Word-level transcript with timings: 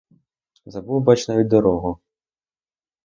Забув, 0.65 1.01
бач, 1.03 1.27
навіть 1.27 1.47
дорогу. 1.47 1.99